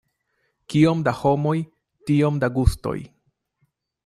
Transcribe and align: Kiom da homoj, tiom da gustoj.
Kiom 0.73 1.03
da 1.07 1.13
homoj, 1.19 1.55
tiom 2.11 2.41
da 2.45 2.51
gustoj. 2.57 2.99